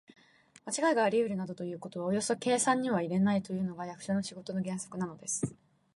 [0.65, 5.53] まちがいがありうるなどということはおよそ計算には入れないというのが、役所の仕事の原則なのです。